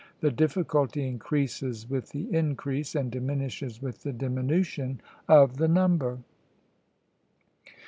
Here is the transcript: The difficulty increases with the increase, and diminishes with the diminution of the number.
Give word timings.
The 0.21 0.31
difficulty 0.31 1.07
increases 1.07 1.87
with 1.87 2.09
the 2.09 2.25
increase, 2.33 2.95
and 2.95 3.11
diminishes 3.11 3.83
with 3.83 4.01
the 4.01 4.11
diminution 4.11 4.99
of 5.27 5.57
the 5.57 5.67
number. 5.67 6.17